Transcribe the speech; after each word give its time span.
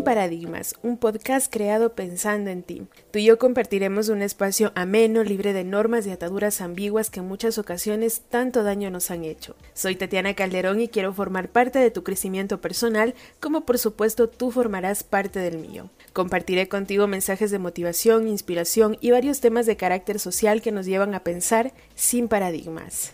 Sin 0.00 0.04
Paradigmas, 0.06 0.76
un 0.82 0.96
podcast 0.96 1.52
creado 1.52 1.92
pensando 1.92 2.48
en 2.48 2.62
ti. 2.62 2.84
Tú 3.10 3.18
y 3.18 3.26
yo 3.26 3.38
compartiremos 3.38 4.08
un 4.08 4.22
espacio 4.22 4.72
ameno, 4.74 5.22
libre 5.22 5.52
de 5.52 5.62
normas 5.62 6.06
y 6.06 6.10
ataduras 6.10 6.62
ambiguas 6.62 7.10
que 7.10 7.20
en 7.20 7.28
muchas 7.28 7.58
ocasiones 7.58 8.22
tanto 8.30 8.62
daño 8.62 8.88
nos 8.88 9.10
han 9.10 9.24
hecho. 9.24 9.56
Soy 9.74 9.96
Tatiana 9.96 10.32
Calderón 10.32 10.80
y 10.80 10.88
quiero 10.88 11.12
formar 11.12 11.50
parte 11.50 11.80
de 11.80 11.90
tu 11.90 12.02
crecimiento 12.02 12.62
personal, 12.62 13.14
como 13.40 13.66
por 13.66 13.76
supuesto 13.76 14.26
tú 14.26 14.50
formarás 14.50 15.04
parte 15.04 15.38
del 15.38 15.58
mío. 15.58 15.90
Compartiré 16.14 16.66
contigo 16.66 17.06
mensajes 17.06 17.50
de 17.50 17.58
motivación, 17.58 18.26
inspiración 18.26 18.96
y 19.02 19.10
varios 19.10 19.40
temas 19.40 19.66
de 19.66 19.76
carácter 19.76 20.18
social 20.18 20.62
que 20.62 20.72
nos 20.72 20.86
llevan 20.86 21.14
a 21.14 21.24
pensar 21.24 21.74
sin 21.94 22.28
paradigmas. 22.28 23.12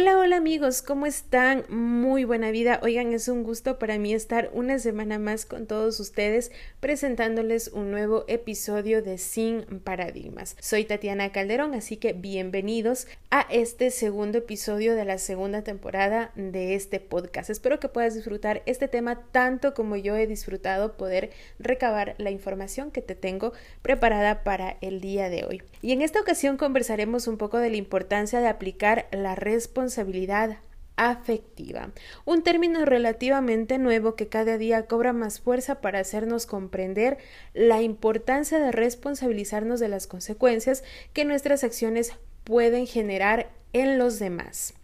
Hola, 0.00 0.16
hola 0.16 0.36
amigos, 0.36 0.80
¿cómo 0.80 1.06
están? 1.06 1.64
Muy 1.68 2.22
buena 2.22 2.52
vida. 2.52 2.78
Oigan, 2.84 3.12
es 3.12 3.26
un 3.26 3.42
gusto 3.42 3.80
para 3.80 3.98
mí 3.98 4.14
estar 4.14 4.48
una 4.52 4.78
semana 4.78 5.18
más 5.18 5.44
con 5.44 5.66
todos 5.66 5.98
ustedes 5.98 6.52
presentándoles 6.78 7.66
un 7.66 7.90
nuevo 7.90 8.24
episodio 8.28 9.02
de 9.02 9.18
Sin 9.18 9.64
Paradigmas. 9.80 10.56
Soy 10.60 10.84
Tatiana 10.84 11.32
Calderón, 11.32 11.74
así 11.74 11.96
que 11.96 12.12
bienvenidos 12.12 13.08
a 13.32 13.40
este 13.50 13.90
segundo 13.90 14.38
episodio 14.38 14.94
de 14.94 15.04
la 15.04 15.18
segunda 15.18 15.62
temporada 15.62 16.30
de 16.36 16.76
este 16.76 17.00
podcast. 17.00 17.50
Espero 17.50 17.80
que 17.80 17.88
puedas 17.88 18.14
disfrutar 18.14 18.62
este 18.66 18.86
tema 18.86 19.24
tanto 19.32 19.74
como 19.74 19.96
yo 19.96 20.14
he 20.14 20.28
disfrutado 20.28 20.96
poder 20.96 21.30
recabar 21.58 22.14
la 22.18 22.30
información 22.30 22.92
que 22.92 23.02
te 23.02 23.16
tengo 23.16 23.52
preparada 23.82 24.44
para 24.44 24.76
el 24.80 25.00
día 25.00 25.28
de 25.28 25.44
hoy. 25.44 25.62
Y 25.82 25.90
en 25.90 26.02
esta 26.02 26.20
ocasión 26.20 26.56
conversaremos 26.56 27.26
un 27.26 27.36
poco 27.36 27.58
de 27.58 27.70
la 27.70 27.76
importancia 27.78 28.38
de 28.38 28.46
aplicar 28.46 29.08
la 29.10 29.34
responsabilidad 29.34 29.87
responsabilidad 29.88 30.58
afectiva, 30.96 31.92
un 32.26 32.42
término 32.42 32.84
relativamente 32.84 33.78
nuevo 33.78 34.16
que 34.16 34.28
cada 34.28 34.58
día 34.58 34.84
cobra 34.84 35.14
más 35.14 35.40
fuerza 35.40 35.80
para 35.80 36.00
hacernos 36.00 36.44
comprender 36.44 37.16
la 37.54 37.80
importancia 37.80 38.58
de 38.58 38.70
responsabilizarnos 38.70 39.80
de 39.80 39.88
las 39.88 40.06
consecuencias 40.06 40.84
que 41.14 41.24
nuestras 41.24 41.64
acciones 41.64 42.12
pueden 42.44 42.86
generar 42.86 43.50
en 43.72 43.96
los 43.96 44.18
demás. 44.18 44.74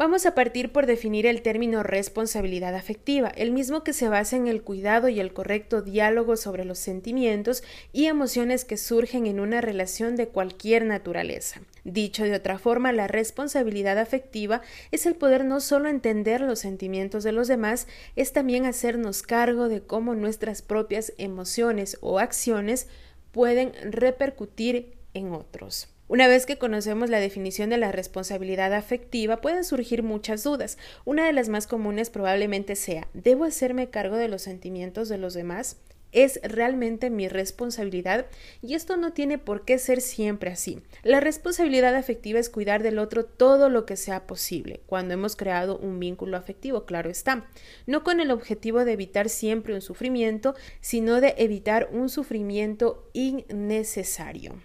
Vamos 0.00 0.24
a 0.24 0.34
partir 0.34 0.72
por 0.72 0.86
definir 0.86 1.26
el 1.26 1.42
término 1.42 1.82
responsabilidad 1.82 2.74
afectiva, 2.74 3.28
el 3.36 3.50
mismo 3.50 3.84
que 3.84 3.92
se 3.92 4.08
basa 4.08 4.34
en 4.34 4.48
el 4.48 4.62
cuidado 4.62 5.10
y 5.10 5.20
el 5.20 5.34
correcto 5.34 5.82
diálogo 5.82 6.38
sobre 6.38 6.64
los 6.64 6.78
sentimientos 6.78 7.62
y 7.92 8.06
emociones 8.06 8.64
que 8.64 8.78
surgen 8.78 9.26
en 9.26 9.40
una 9.40 9.60
relación 9.60 10.16
de 10.16 10.28
cualquier 10.28 10.86
naturaleza. 10.86 11.60
Dicho 11.84 12.24
de 12.24 12.32
otra 12.32 12.58
forma, 12.58 12.92
la 12.92 13.08
responsabilidad 13.08 13.98
afectiva 13.98 14.62
es 14.90 15.04
el 15.04 15.16
poder 15.16 15.44
no 15.44 15.60
solo 15.60 15.90
entender 15.90 16.40
los 16.40 16.60
sentimientos 16.60 17.22
de 17.22 17.32
los 17.32 17.46
demás, 17.46 17.86
es 18.16 18.32
también 18.32 18.64
hacernos 18.64 19.22
cargo 19.22 19.68
de 19.68 19.82
cómo 19.82 20.14
nuestras 20.14 20.62
propias 20.62 21.12
emociones 21.18 21.98
o 22.00 22.20
acciones 22.20 22.88
pueden 23.32 23.74
repercutir 23.92 24.96
en 25.12 25.34
otros. 25.34 25.90
Una 26.10 26.26
vez 26.26 26.44
que 26.44 26.58
conocemos 26.58 27.08
la 27.08 27.20
definición 27.20 27.70
de 27.70 27.76
la 27.76 27.92
responsabilidad 27.92 28.74
afectiva, 28.74 29.40
pueden 29.40 29.62
surgir 29.62 30.02
muchas 30.02 30.42
dudas. 30.42 30.76
Una 31.04 31.24
de 31.24 31.32
las 31.32 31.48
más 31.48 31.68
comunes 31.68 32.10
probablemente 32.10 32.74
sea 32.74 33.06
¿debo 33.14 33.44
hacerme 33.44 33.90
cargo 33.90 34.16
de 34.16 34.26
los 34.26 34.42
sentimientos 34.42 35.08
de 35.08 35.18
los 35.18 35.34
demás? 35.34 35.76
¿Es 36.10 36.40
realmente 36.42 37.10
mi 37.10 37.28
responsabilidad? 37.28 38.26
Y 38.60 38.74
esto 38.74 38.96
no 38.96 39.12
tiene 39.12 39.38
por 39.38 39.64
qué 39.64 39.78
ser 39.78 40.00
siempre 40.00 40.50
así. 40.50 40.82
La 41.04 41.20
responsabilidad 41.20 41.94
afectiva 41.94 42.40
es 42.40 42.50
cuidar 42.50 42.82
del 42.82 42.98
otro 42.98 43.24
todo 43.24 43.68
lo 43.68 43.86
que 43.86 43.94
sea 43.94 44.26
posible, 44.26 44.80
cuando 44.86 45.14
hemos 45.14 45.36
creado 45.36 45.78
un 45.78 46.00
vínculo 46.00 46.36
afectivo, 46.36 46.86
claro 46.86 47.08
está. 47.08 47.48
No 47.86 48.02
con 48.02 48.18
el 48.18 48.32
objetivo 48.32 48.84
de 48.84 48.94
evitar 48.94 49.28
siempre 49.28 49.74
un 49.74 49.80
sufrimiento, 49.80 50.56
sino 50.80 51.20
de 51.20 51.36
evitar 51.38 51.88
un 51.92 52.08
sufrimiento 52.08 53.08
innecesario. 53.12 54.56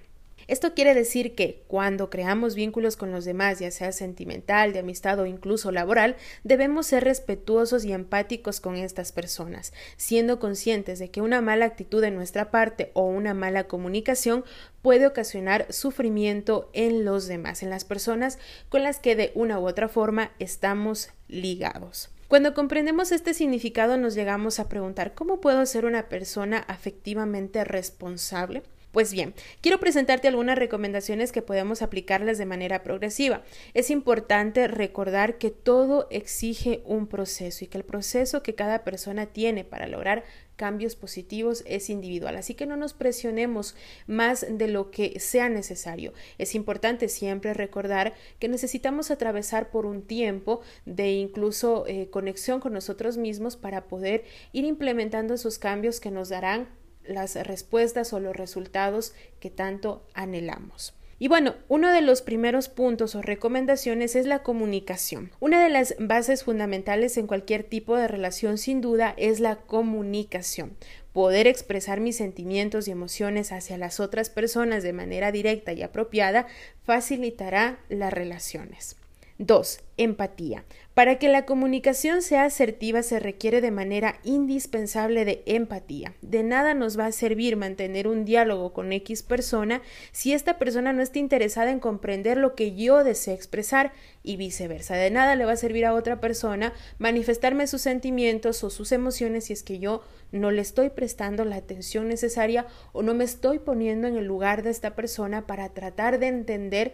Esto 0.48 0.74
quiere 0.74 0.94
decir 0.94 1.34
que 1.34 1.64
cuando 1.68 2.10
creamos 2.10 2.56
vínculos 2.56 2.98
con 2.98 3.12
los 3.12 3.26
demás, 3.26 3.60
ya 3.60 3.72
sea 3.72 3.92
sentimental, 3.92 4.74
de 4.74 4.80
amistad 4.80 5.20
o 5.20 5.26
incluso 5.26 5.72
laboral, 5.72 6.16
debemos 6.44 6.88
ser 6.88 7.04
respetuosos 7.04 7.84
y 7.86 7.94
empáticos 7.94 8.60
con 8.60 8.76
estas 8.76 9.12
personas, 9.12 9.74
siendo 9.98 10.40
conscientes 10.40 11.00
de 11.00 11.10
que 11.10 11.22
una 11.22 11.42
mala 11.42 11.66
actitud 11.66 12.02
de 12.02 12.12
nuestra 12.12 12.52
parte 12.52 12.92
o 12.94 13.06
una 13.06 13.34
mala 13.34 13.66
comunicación 13.66 14.44
puede 14.82 15.08
ocasionar 15.08 15.66
sufrimiento 15.72 16.70
en 16.74 17.06
los 17.06 17.28
demás, 17.28 17.64
en 17.64 17.70
las 17.70 17.86
personas 17.86 18.38
con 18.70 18.84
las 18.84 19.00
que 19.00 19.16
de 19.16 19.32
una 19.34 19.60
u 19.60 19.68
otra 19.68 19.88
forma 19.88 20.32
estamos 20.40 21.10
ligados. 21.28 22.10
Cuando 22.28 22.54
comprendemos 22.54 23.12
este 23.12 23.34
significado 23.34 23.98
nos 23.98 24.16
llegamos 24.16 24.60
a 24.60 24.68
preguntar 24.68 25.14
¿cómo 25.14 25.42
puedo 25.42 25.66
ser 25.66 25.86
una 25.86 26.10
persona 26.10 26.58
afectivamente 26.68 27.64
responsable? 27.64 28.64
Pues 28.96 29.12
bien, 29.12 29.34
quiero 29.60 29.78
presentarte 29.82 30.30
algunas 30.30 30.58
recomendaciones 30.58 31.34
que 31.34 31.42
podemos 31.42 31.82
aplicarlas 31.82 32.38
de 32.38 32.46
manera 32.46 32.82
progresiva. 32.82 33.44
Es 33.74 33.90
importante 33.90 34.70
recordar 34.70 35.38
que 35.38 35.52
todo 35.52 36.08
exige 36.12 36.82
un 36.86 37.08
proceso 37.08 37.66
y 37.66 37.68
que 37.68 37.78
el 37.78 37.84
proceso 37.84 38.42
que 38.42 38.56
cada 38.56 38.86
persona 38.86 39.26
tiene 39.26 39.66
para 39.66 39.88
lograr 39.88 40.24
cambios 40.56 40.96
positivos 40.96 41.66
es 41.68 41.90
individual. 41.90 42.38
Así 42.38 42.54
que 42.54 42.66
no 42.66 42.78
nos 42.78 42.94
presionemos 42.94 43.76
más 44.08 44.46
de 44.50 44.70
lo 44.70 44.92
que 44.92 45.20
sea 45.20 45.50
necesario. 45.50 46.14
Es 46.38 46.56
importante 46.56 47.10
siempre 47.10 47.54
recordar 47.54 48.14
que 48.40 48.48
necesitamos 48.48 49.12
atravesar 49.12 49.72
por 49.72 49.86
un 49.86 50.04
tiempo 50.04 50.62
de 50.86 51.12
incluso 51.12 51.86
eh, 51.86 52.10
conexión 52.12 52.62
con 52.62 52.72
nosotros 52.72 53.18
mismos 53.18 53.58
para 53.58 53.90
poder 53.90 54.24
ir 54.54 54.64
implementando 54.64 55.34
esos 55.34 55.60
cambios 55.60 56.00
que 56.00 56.12
nos 56.12 56.30
darán 56.30 56.70
las 57.08 57.36
respuestas 57.36 58.14
o 58.14 58.20
los 58.20 58.36
resultados 58.36 59.14
que 59.40 59.50
tanto 59.50 60.06
anhelamos. 60.14 60.94
Y 61.18 61.30
bueno, 61.30 61.56
uno 61.70 61.92
de 61.94 62.02
los 62.02 62.22
primeros 62.22 62.68
puntos 62.68 63.16
o 63.16 63.22
recomendaciones 63.22 64.18
es 64.18 64.26
la 64.26 64.44
comunicación. 64.44 65.32
Una 65.40 65.64
de 65.64 65.70
las 65.70 65.96
bases 65.98 66.44
fundamentales 66.44 67.16
en 67.18 67.26
cualquier 67.26 67.64
tipo 67.64 67.96
de 67.96 68.10
relación 68.10 68.58
sin 68.58 68.82
duda 68.82 69.14
es 69.16 69.40
la 69.40 69.56
comunicación. 69.56 70.76
Poder 71.14 71.48
expresar 71.48 72.02
mis 72.02 72.18
sentimientos 72.18 72.90
y 72.90 72.92
emociones 72.92 73.54
hacia 73.54 73.78
las 73.78 74.02
otras 74.02 74.30
personas 74.30 74.84
de 74.84 74.92
manera 74.92 75.32
directa 75.32 75.72
y 75.72 75.84
apropiada 75.84 76.48
facilitará 76.84 77.80
las 77.88 78.12
relaciones. 78.12 78.98
2. 79.38 79.80
Empatía. 79.98 80.64
Para 80.94 81.20
que 81.20 81.28
la 81.28 81.46
comunicación 81.46 82.22
sea 82.22 82.46
asertiva 82.46 83.04
se 83.04 83.20
requiere 83.20 83.60
de 83.60 83.72
manera 83.72 84.16
indispensable 84.24 85.26
de 85.26 85.44
empatía. 85.46 86.14
De 86.22 86.42
nada 86.42 86.74
nos 86.74 86.98
va 86.98 87.08
a 87.08 87.12
servir 87.12 87.58
mantener 87.58 88.08
un 88.08 88.24
diálogo 88.24 88.72
con 88.72 88.94
X 88.94 89.24
persona 89.24 89.82
si 90.14 90.32
esta 90.32 90.58
persona 90.58 90.94
no 90.94 91.02
está 91.02 91.20
interesada 91.20 91.72
en 91.72 91.82
comprender 91.82 92.38
lo 92.38 92.56
que 92.56 92.76
yo 92.76 93.04
deseo 93.04 93.34
expresar 93.34 93.92
y 94.24 94.38
viceversa. 94.38 94.96
De 94.96 95.12
nada 95.12 95.36
le 95.36 95.44
va 95.44 95.54
a 95.54 95.58
servir 95.58 95.86
a 95.86 95.94
otra 95.94 96.22
persona 96.22 96.72
manifestarme 96.98 97.68
sus 97.68 97.82
sentimientos 97.82 98.64
o 98.64 98.70
sus 98.70 98.94
emociones 98.94 99.46
si 99.46 99.54
es 99.54 99.64
que 99.64 99.80
yo 99.80 100.02
no 100.32 100.52
le 100.52 100.62
estoy 100.62 100.90
prestando 100.90 101.44
la 101.44 101.58
atención 101.58 102.08
necesaria 102.08 102.68
o 102.94 103.04
no 103.04 103.14
me 103.14 103.26
estoy 103.26 103.60
poniendo 103.60 104.08
en 104.08 104.16
el 104.16 104.26
lugar 104.26 104.64
de 104.64 104.70
esta 104.70 104.96
persona 104.96 105.46
para 105.46 105.70
tratar 105.70 106.20
de 106.20 106.28
entender 106.28 106.94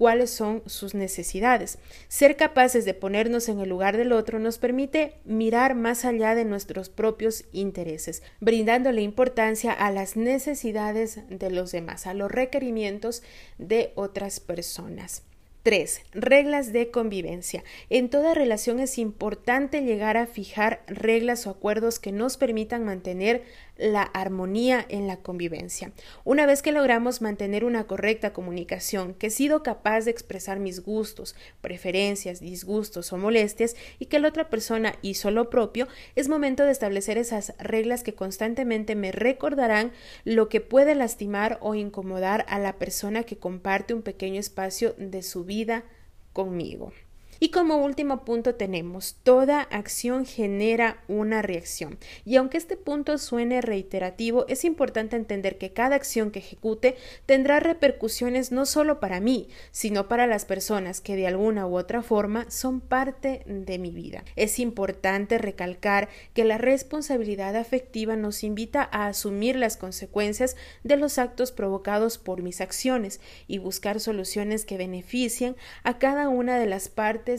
cuáles 0.00 0.30
son 0.30 0.62
sus 0.64 0.94
necesidades. 0.94 1.76
Ser 2.08 2.38
capaces 2.38 2.86
de 2.86 2.94
ponernos 2.94 3.50
en 3.50 3.60
el 3.60 3.68
lugar 3.68 3.98
del 3.98 4.12
otro 4.12 4.38
nos 4.38 4.56
permite 4.56 5.18
mirar 5.26 5.74
más 5.74 6.06
allá 6.06 6.34
de 6.34 6.46
nuestros 6.46 6.88
propios 6.88 7.44
intereses, 7.52 8.22
brindándole 8.40 9.02
importancia 9.02 9.74
a 9.74 9.90
las 9.90 10.16
necesidades 10.16 11.20
de 11.28 11.50
los 11.50 11.70
demás, 11.72 12.06
a 12.06 12.14
los 12.14 12.32
requerimientos 12.32 13.22
de 13.58 13.92
otras 13.94 14.40
personas. 14.40 15.22
3. 15.62 16.00
Reglas 16.12 16.72
de 16.72 16.90
convivencia. 16.90 17.62
En 17.90 18.08
toda 18.08 18.32
relación 18.32 18.80
es 18.80 18.96
importante 18.96 19.82
llegar 19.82 20.16
a 20.16 20.26
fijar 20.26 20.82
reglas 20.86 21.46
o 21.46 21.50
acuerdos 21.50 21.98
que 21.98 22.12
nos 22.12 22.38
permitan 22.38 22.84
mantener 22.84 23.44
la 23.80 24.02
armonía 24.02 24.84
en 24.88 25.06
la 25.06 25.16
convivencia. 25.16 25.92
Una 26.24 26.46
vez 26.46 26.62
que 26.62 26.72
logramos 26.72 27.22
mantener 27.22 27.64
una 27.64 27.84
correcta 27.84 28.32
comunicación, 28.32 29.14
que 29.14 29.28
he 29.28 29.30
sido 29.30 29.62
capaz 29.62 30.04
de 30.04 30.10
expresar 30.10 30.60
mis 30.60 30.80
gustos, 30.80 31.34
preferencias, 31.60 32.40
disgustos 32.40 33.12
o 33.12 33.16
molestias 33.16 33.76
y 33.98 34.06
que 34.06 34.18
la 34.18 34.28
otra 34.28 34.50
persona 34.50 34.94
hizo 35.02 35.30
lo 35.30 35.50
propio, 35.50 35.88
es 36.14 36.28
momento 36.28 36.64
de 36.64 36.72
establecer 36.72 37.18
esas 37.18 37.54
reglas 37.58 38.02
que 38.02 38.14
constantemente 38.14 38.94
me 38.94 39.12
recordarán 39.12 39.92
lo 40.24 40.48
que 40.48 40.60
puede 40.60 40.94
lastimar 40.94 41.58
o 41.60 41.74
incomodar 41.74 42.44
a 42.48 42.58
la 42.58 42.78
persona 42.78 43.24
que 43.24 43.38
comparte 43.38 43.94
un 43.94 44.02
pequeño 44.02 44.38
espacio 44.38 44.94
de 44.98 45.22
su 45.22 45.44
vida 45.44 45.84
conmigo. 46.32 46.92
Y 47.42 47.48
como 47.48 47.78
último 47.78 48.26
punto 48.26 48.54
tenemos, 48.54 49.16
toda 49.22 49.62
acción 49.62 50.26
genera 50.26 51.02
una 51.08 51.40
reacción. 51.40 51.98
Y 52.26 52.36
aunque 52.36 52.58
este 52.58 52.76
punto 52.76 53.16
suene 53.16 53.62
reiterativo, 53.62 54.44
es 54.46 54.66
importante 54.66 55.16
entender 55.16 55.56
que 55.56 55.72
cada 55.72 55.96
acción 55.96 56.32
que 56.32 56.40
ejecute 56.40 56.96
tendrá 57.24 57.58
repercusiones 57.58 58.52
no 58.52 58.66
solo 58.66 59.00
para 59.00 59.20
mí, 59.20 59.48
sino 59.72 60.06
para 60.06 60.26
las 60.26 60.44
personas 60.44 61.00
que 61.00 61.16
de 61.16 61.26
alguna 61.26 61.66
u 61.66 61.78
otra 61.78 62.02
forma 62.02 62.44
son 62.50 62.82
parte 62.82 63.42
de 63.46 63.78
mi 63.78 63.90
vida. 63.90 64.22
Es 64.36 64.58
importante 64.58 65.38
recalcar 65.38 66.10
que 66.34 66.44
la 66.44 66.58
responsabilidad 66.58 67.56
afectiva 67.56 68.16
nos 68.16 68.44
invita 68.44 68.86
a 68.92 69.06
asumir 69.06 69.56
las 69.56 69.78
consecuencias 69.78 70.56
de 70.84 70.98
los 70.98 71.16
actos 71.16 71.52
provocados 71.52 72.18
por 72.18 72.42
mis 72.42 72.60
acciones 72.60 73.18
y 73.46 73.56
buscar 73.56 73.98
soluciones 73.98 74.66
que 74.66 74.76
beneficien 74.76 75.56
a 75.84 75.98
cada 75.98 76.28
una 76.28 76.58
de 76.58 76.66
las 76.66 76.90
partes 76.90 77.29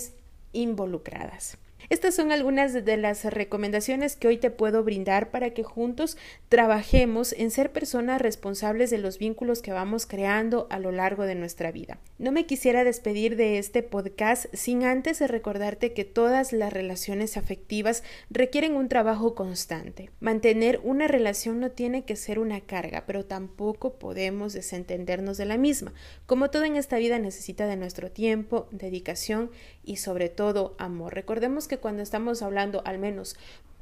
involucradas. 0.54 1.58
Estas 1.92 2.16
son 2.16 2.32
algunas 2.32 2.72
de 2.72 2.96
las 2.96 3.26
recomendaciones 3.26 4.16
que 4.16 4.30
hoy 4.30 4.38
te 4.38 4.50
puedo 4.50 4.82
brindar 4.82 5.30
para 5.30 5.50
que 5.50 5.64
juntos 5.64 6.16
trabajemos 6.48 7.34
en 7.34 7.52
ser 7.52 7.74
personas 7.74 8.22
responsables 8.22 8.90
de 8.92 8.98
los 8.98 9.18
vínculos 9.18 9.62
que 9.62 9.74
vamos 9.74 10.06
creando 10.06 10.68
a 10.70 10.80
lo 10.80 10.94
largo 10.94 11.26
de 11.26 11.36
nuestra 11.36 11.70
vida. 11.74 12.00
No 12.18 12.32
me 12.32 12.46
quisiera 12.46 12.86
despedir 12.86 13.36
de 13.36 13.58
este 13.58 13.84
podcast 13.84 14.46
sin 14.54 14.86
antes 14.86 15.20
de 15.20 15.28
recordarte 15.28 15.92
que 15.92 16.06
todas 16.06 16.54
las 16.54 16.72
relaciones 16.72 17.36
afectivas 17.36 18.04
requieren 18.30 18.78
un 18.78 18.88
trabajo 18.88 19.36
constante. 19.36 20.12
Mantener 20.22 20.80
una 20.86 21.10
relación 21.10 21.60
no 21.60 21.72
tiene 21.72 22.06
que 22.06 22.16
ser 22.16 22.40
una 22.40 22.62
carga, 22.62 23.04
pero 23.06 23.26
tampoco 23.26 24.00
podemos 24.00 24.54
desentendernos 24.54 25.36
de 25.36 25.44
la 25.44 25.58
misma. 25.58 25.92
Como 26.26 26.52
todo 26.52 26.64
en 26.64 26.78
esta 26.78 26.96
vida 27.00 27.20
necesita 27.20 27.68
de 27.68 27.76
nuestro 27.76 28.12
tiempo, 28.12 28.70
dedicación 28.72 29.52
y 29.84 29.98
sobre 29.98 30.30
todo 30.30 30.78
amor. 30.78 31.16
Recordemos 31.16 31.68
que 31.68 31.81
cuando 31.81 32.01
estamos 32.01 32.42
hablando 32.42 32.81
al 32.86 32.98
menos 33.00 33.36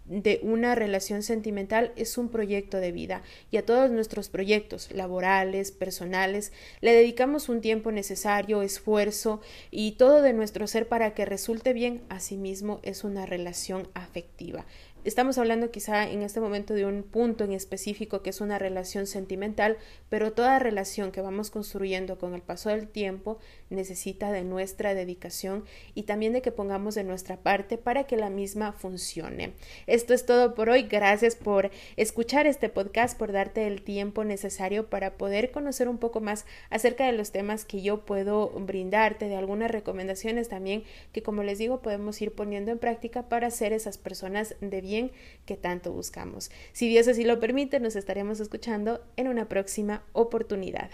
de 0.09 0.39
una 0.41 0.73
relación 0.73 1.21
sentimental 1.21 1.93
es 1.95 2.17
un 2.17 2.29
proyecto 2.29 2.77
de 2.77 2.91
vida 2.91 3.21
y 3.51 3.57
a 3.57 3.65
todos 3.65 3.91
nuestros 3.91 4.27
proyectos 4.27 4.91
laborales, 4.91 5.71
personales, 5.71 6.51
le 6.81 6.93
dedicamos 6.93 7.47
un 7.47 7.61
tiempo 7.61 7.91
necesario, 7.91 8.63
esfuerzo 8.63 9.39
y 9.69 9.91
todo 9.93 10.23
de 10.23 10.33
nuestro 10.33 10.65
ser 10.65 10.87
para 10.87 11.13
que 11.13 11.25
resulte 11.25 11.73
bien, 11.73 12.01
asimismo 12.09 12.79
es 12.81 13.03
una 13.03 13.27
relación 13.27 13.87
afectiva. 13.93 14.65
Estamos 15.05 15.37
hablando 15.37 15.71
quizá 15.71 16.09
en 16.09 16.23
este 16.23 16.41
momento 16.41 16.73
de 16.73 16.85
un 16.85 17.03
punto 17.03 17.45
en 17.45 17.53
específico 17.53 18.21
que 18.21 18.31
es 18.31 18.41
una 18.41 18.59
relación 18.59 19.07
sentimental, 19.07 19.77
pero 20.09 20.33
toda 20.33 20.59
relación 20.59 21.13
que 21.13 21.21
vamos 21.21 21.51
construyendo 21.51 22.19
con 22.19 22.33
el 22.33 22.41
paso 22.41 22.67
del 22.67 22.85
tiempo 22.85 23.39
necesita 23.69 24.29
de 24.33 24.43
nuestra 24.43 24.93
dedicación 24.93 25.63
y 25.95 26.03
también 26.03 26.33
de 26.33 26.41
que 26.41 26.51
pongamos 26.51 26.95
de 26.95 27.05
nuestra 27.05 27.37
parte 27.37 27.77
para 27.77 28.03
que 28.07 28.17
la 28.17 28.29
misma 28.29 28.73
funcione. 28.73 29.53
Esto 29.87 30.13
es 30.13 30.25
todo 30.25 30.53
por 30.53 30.69
hoy. 30.69 30.83
Gracias 30.83 31.37
por 31.37 31.71
escuchar 31.95 32.45
este 32.45 32.67
podcast, 32.67 33.17
por 33.17 33.31
darte 33.31 33.67
el 33.67 33.83
tiempo 33.83 34.25
necesario 34.25 34.89
para 34.89 35.13
poder 35.13 35.51
conocer 35.51 35.87
un 35.87 35.97
poco 35.97 36.19
más 36.19 36.45
acerca 36.69 37.05
de 37.05 37.13
los 37.13 37.31
temas 37.31 37.63
que 37.63 37.81
yo 37.81 38.01
puedo 38.03 38.49
brindarte, 38.49 39.29
de 39.29 39.37
algunas 39.37 39.71
recomendaciones 39.71 40.49
también 40.49 40.83
que 41.13 41.23
como 41.23 41.43
les 41.43 41.57
digo 41.57 41.81
podemos 41.81 42.21
ir 42.21 42.33
poniendo 42.33 42.71
en 42.71 42.79
práctica 42.79 43.29
para 43.29 43.49
ser 43.49 43.71
esas 43.71 43.97
personas 43.97 44.55
de 44.59 44.88
bien 44.89 45.11
que 45.45 45.55
tanto 45.55 45.91
buscamos. 45.91 46.49
Si 46.73 46.89
Dios 46.89 47.07
así 47.07 47.23
lo 47.23 47.39
permite, 47.39 47.79
nos 47.79 47.95
estaremos 47.95 48.39
escuchando 48.39 49.01
en 49.17 49.27
una 49.27 49.47
próxima 49.47 50.03
oportunidad. 50.13 50.89